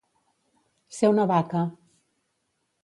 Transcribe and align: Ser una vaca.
Ser 0.99 1.11
una 1.13 1.27
vaca. 1.33 1.63